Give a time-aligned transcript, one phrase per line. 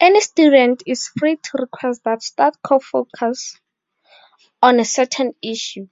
[0.00, 3.60] Any student is free to request that StudCo focus
[4.62, 5.86] on a certain issue.